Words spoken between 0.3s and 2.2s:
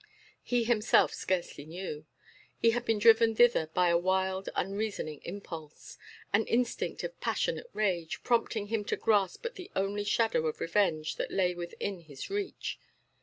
He himself scarcely knew.